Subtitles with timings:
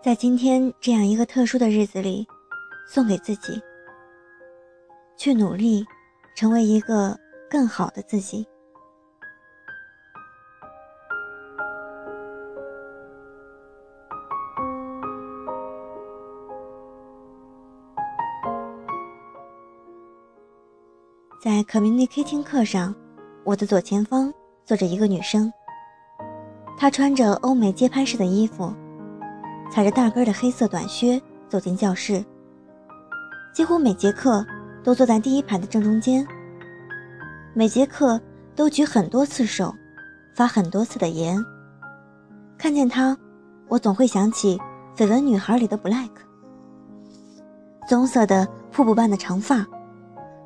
[0.00, 2.26] 在今天这样一个特殊的日子里，
[2.86, 3.60] 送给自己，
[5.16, 5.84] 去努力，
[6.36, 7.18] 成为一个
[7.50, 8.46] 更好的自己。
[21.40, 22.94] 在 communicating 课上，
[23.44, 24.32] 我的左前方
[24.64, 25.52] 坐着一个女生。
[26.78, 28.72] 她穿着欧美街拍式的衣服，
[29.70, 32.24] 踩着大跟的黑色短靴走进教室。
[33.52, 34.44] 几乎每节课
[34.82, 36.26] 都坐在第一排的正中间。
[37.54, 38.20] 每节课
[38.54, 39.74] 都举很多次手，
[40.34, 41.44] 发很多次的言。
[42.56, 43.16] 看见他，
[43.68, 44.58] 我总会想起
[44.96, 46.10] 《绯闻女孩》里的 Black，
[47.88, 49.66] 棕色的瀑布般的长发。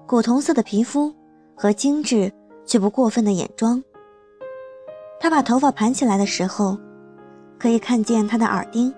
[0.07, 1.15] 古铜色的皮肤
[1.55, 2.31] 和精致
[2.67, 3.83] 却不过分的眼妆。
[5.21, 6.79] 他把头发盘起来的时候，
[7.59, 8.93] 可以看见他的耳钉，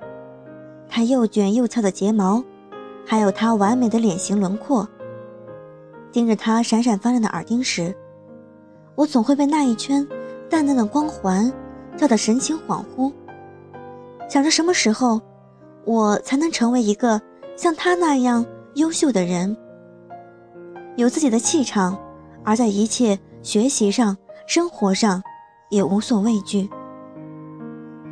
[0.95, 2.41] 他又卷又翘的睫毛，
[3.05, 4.89] 还有他完美的脸型轮廓。
[6.13, 7.93] 盯着他闪闪发亮的耳钉时，
[8.95, 10.07] 我总会被那一圈
[10.49, 11.53] 淡淡的光环
[11.97, 13.13] 照得神情恍惚，
[14.29, 15.21] 想着什么时候
[15.85, 17.21] 我才能成为一个
[17.57, 19.57] 像他那样优秀的人。
[20.95, 21.99] 有自己的气场，
[22.45, 25.21] 而在一切学习上、生活上，
[25.71, 26.71] 也无所畏惧。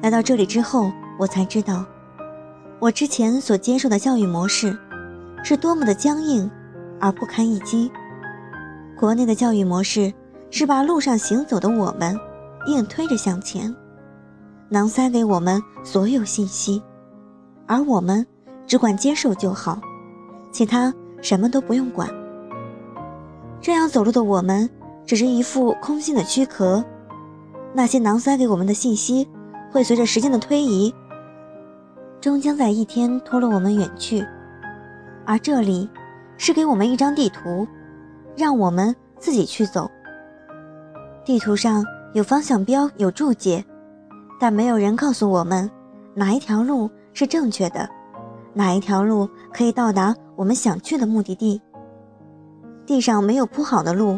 [0.03, 1.87] 来到这里之后，我才知道，
[2.83, 4.77] 我之前所接受的教育模式，
[5.45, 6.51] 是多么的僵硬
[6.99, 7.89] 而不堪一击。
[8.99, 10.13] 国内的教育模式
[10.51, 12.19] 是把路上行走的我们
[12.67, 13.73] 硬推着向前，
[14.69, 16.83] 囊塞给我们所有信息，
[17.69, 18.27] 而我们
[18.67, 19.81] 只管接受就好，
[20.51, 22.11] 其他什么都不用管。
[23.61, 24.69] 这样走路的我们，
[25.07, 26.85] 只是一副空心的躯壳。
[27.73, 29.29] 那些囊塞给我们的信息，
[29.71, 30.93] 会随着时间的推移，
[32.23, 34.25] 终将在一天拖落我们远去。
[35.27, 35.91] 而这里，
[36.39, 37.67] 是给我们一张地图，
[38.37, 39.91] 让我们自己去走。
[41.25, 43.65] 地图上有方向标，有注解，
[44.39, 45.69] 但没有人告诉我们
[46.15, 47.91] 哪一条路是正确的，
[48.55, 51.61] 哪一条路可以到达我们想去的目的地。
[52.87, 54.17] 地上没有铺好的路，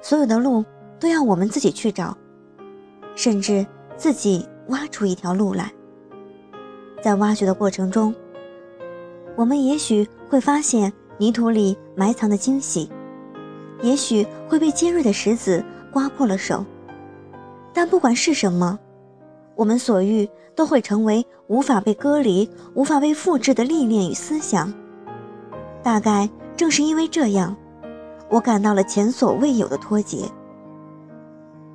[0.00, 0.64] 所有的路
[0.98, 2.18] 都要我们自己去找，
[3.14, 3.64] 甚至
[3.96, 5.72] 自己挖出一条路来。
[7.02, 8.14] 在挖掘的过程中，
[9.36, 12.88] 我们也许会发现泥土里埋藏的惊喜，
[13.82, 16.64] 也许会被尖锐的石子刮破了手。
[17.72, 18.78] 但不管是什么，
[19.56, 24.72] 我们所遇都会成为无法被割离、无法被复制的历练与思想。
[25.82, 27.56] 大概正是因为这样。
[28.28, 30.24] 我感到了前所未有的脱节。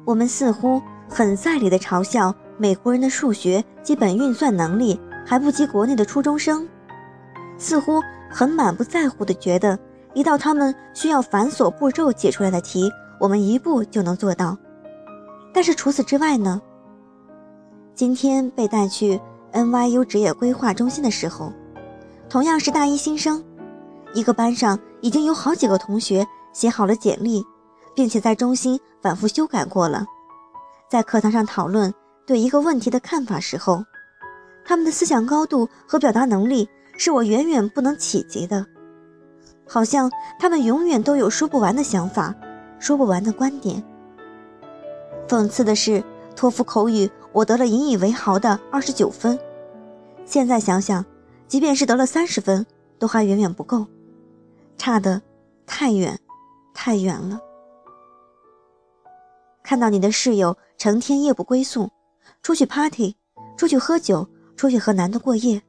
[0.06, 5.00] 我们似乎很在理地嘲笑美国人的数学基本运算能力
[5.30, 6.66] 还不及国内的初中生，
[7.58, 8.02] 似乎
[8.32, 9.78] 很满不在乎地觉得
[10.14, 12.90] 一道他们需要繁琐步骤解出来的题，
[13.20, 14.58] 我们一步就能做到。
[15.54, 16.62] 但是除此之外呢？
[17.94, 19.20] 今天被带去
[19.52, 21.52] NYU 职业规划中心的时候，
[22.30, 23.44] 同样是大一新生，
[24.14, 26.26] 一个班上已经有好几个同学。
[26.54, 27.46] 写好了简历，
[27.94, 30.04] 并且在中心反复修改过了。
[30.90, 31.94] 在课堂上讨论
[32.26, 33.84] 对一个问题的看法时候，
[34.68, 36.68] 他们的思想高度和表达能力
[36.98, 38.66] 是我远远不能企及的。
[39.66, 42.36] 好像他们永远都有说不完的想法，
[42.78, 43.82] 说不完的观点。
[45.28, 46.04] 讽刺的是，
[46.36, 49.40] 托福口语我得了引以为豪的二十九分，
[50.26, 51.06] 现在想想，
[51.48, 52.66] 即便是得了三十分，
[53.00, 53.86] 都还远远不够，
[54.78, 55.22] 差的
[55.66, 56.20] 太远。
[56.80, 57.42] 太远了。
[59.64, 61.90] 看到你的室友成天夜不归宿，
[62.44, 63.16] 出去 party，
[63.58, 64.28] 出去喝酒，
[64.58, 65.62] 出去和男的过夜，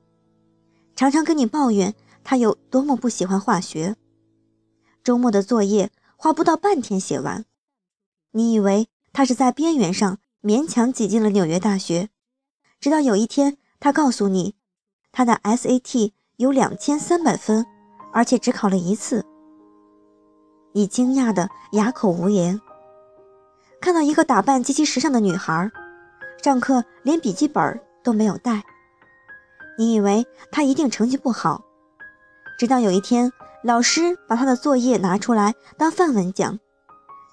[0.96, 1.94] 常常跟你抱怨
[2.24, 3.94] 他有多么不喜欢化学，
[5.04, 7.44] 周末的作业花不到半天写完。
[8.32, 12.08] 你以为他是在边缘上勉强挤进了纽约大学，
[12.80, 14.54] 直到有一天他告诉你，
[15.12, 17.64] 他的 SAT 有两千三百分，
[18.12, 19.24] 而且只考了一次。
[20.72, 22.60] 你惊讶的哑口无言。
[23.80, 25.70] 看到一个打扮极其时尚的女孩，
[26.42, 28.64] 上课连笔记本都没有带。
[29.78, 31.62] 你以为他一定成绩不好，
[32.58, 33.32] 直到有一天
[33.62, 36.58] 老师把他的作业拿出来当范文讲，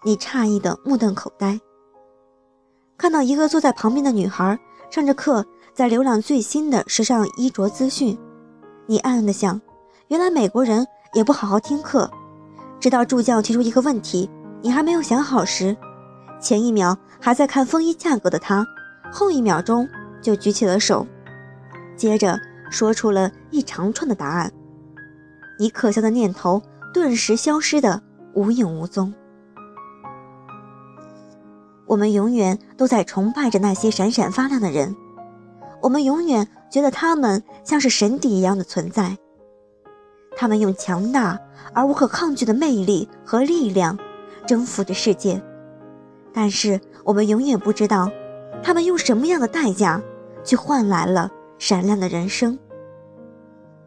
[0.03, 1.59] 你诧异的目瞪口呆。
[2.99, 4.59] 看到一个坐在旁边的女孩
[4.91, 5.43] 上着课，
[5.73, 8.15] 在浏览最新的时尚衣着资讯，
[8.85, 9.59] 你暗暗的想：
[10.09, 12.07] 原来美国人也不好好听课。
[12.79, 14.29] 直到助教提出一个问题，
[14.61, 15.75] 你还没有想好时，
[16.39, 18.63] 前一秒还在看风衣价格的他，
[19.11, 19.89] 后一秒钟
[20.21, 21.07] 就举起了手。
[21.95, 22.39] 接着
[22.69, 24.51] 说出了一长串的答案。
[25.57, 26.61] 你可笑的念头
[26.93, 28.01] 顿时消失的
[28.33, 29.13] 无影无踪。
[31.85, 34.95] 我们永远都在崇拜着那些闪闪发亮的人，
[35.81, 39.17] 我们永远觉得他们像是神邸一样的存在。
[40.35, 41.39] 他们用强大
[41.73, 43.97] 而无可抗拒的魅力和力量
[44.45, 45.41] 征服着世界，
[46.33, 48.11] 但是我们永远不知道，
[48.61, 50.01] 他们用什么样的代价
[50.43, 52.57] 去换来了闪亮的人生。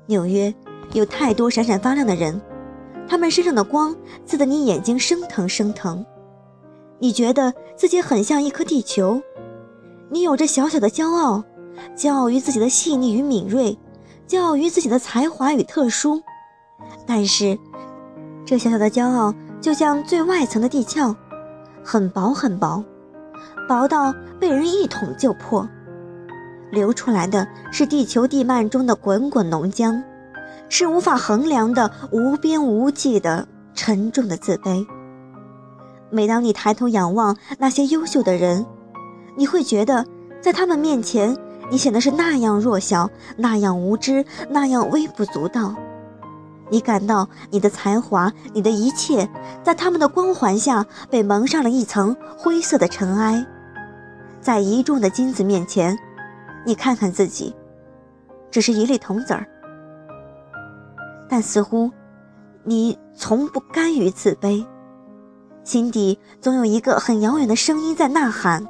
[0.06, 0.52] 纽约
[0.92, 2.40] 有太多闪闪发亮的人，
[3.06, 3.94] 他们身上的光
[4.24, 6.04] 刺得你眼睛生疼生疼。
[6.98, 9.22] 你觉得自己很像一颗地球，
[10.10, 11.44] 你有着小小的骄傲，
[11.94, 13.78] 骄傲于自己的细腻与敏锐，
[14.26, 16.20] 骄傲于自己的才华与特殊。
[17.06, 17.56] 但是，
[18.44, 21.14] 这小小的骄傲就像最外层的地壳，
[21.84, 22.82] 很薄很薄，
[23.68, 25.68] 薄到被人一捅就破，
[26.70, 30.02] 流出来的是地球地幔中的滚滚浓浆，
[30.68, 34.86] 是无法衡量的无边无际的沉重的自卑。
[36.10, 38.64] 每当你抬头仰望那些优秀的人，
[39.36, 40.04] 你会觉得，
[40.40, 41.36] 在他们面前，
[41.70, 45.74] 你显得是那样弱小，那样无知，那样微不足道。
[46.70, 49.28] 你感到你的才华，你的一切，
[49.62, 53.46] 在他们的光环下被蒙上了一层灰色的尘埃。
[54.40, 55.98] 在一众的金子面前，
[56.66, 57.54] 你看看自己，
[58.50, 59.46] 只是一粒铜子儿。
[61.28, 61.90] 但似乎，
[62.64, 64.64] 你从不甘于自卑。
[65.64, 68.66] 心底总有一个很遥远的声音在呐喊：“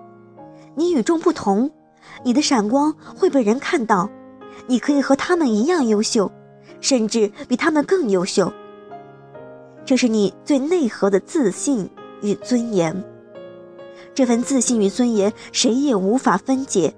[0.75, 1.71] 你与众不同，
[2.25, 4.11] 你的闪光会被人看到，
[4.67, 6.31] 你可以和他们一样优秀，
[6.81, 8.53] 甚至比他们更优秀。”
[9.87, 11.89] 这是你最内核的自信
[12.21, 13.05] 与尊严。
[14.13, 16.93] 这份自信与尊严，谁也无法分解。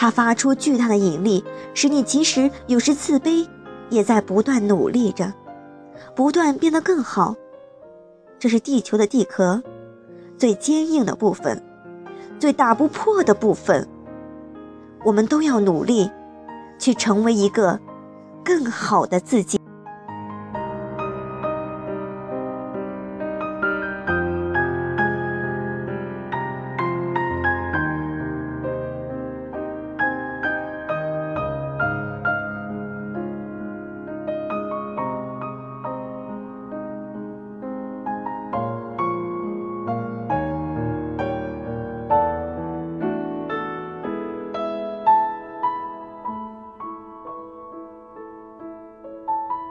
[0.00, 1.44] 它发出巨大的引力，
[1.74, 3.46] 使你即使有时自卑，
[3.90, 5.30] 也在不断努力着，
[6.16, 7.36] 不断变得更好。
[8.38, 9.62] 这是地球的地壳，
[10.38, 11.62] 最坚硬的部分，
[12.38, 13.86] 最打不破的部分。
[15.04, 16.10] 我们都要努力，
[16.78, 17.78] 去成为一个
[18.42, 19.59] 更好的自己。